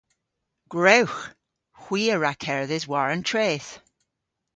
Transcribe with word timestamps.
Gwrewgh! 0.71 1.21
Hwi 1.81 2.01
a 2.13 2.15
wra 2.17 2.31
kerdhes 2.43 2.85
war 2.91 3.07
an 3.13 3.23
treth. 3.29 3.69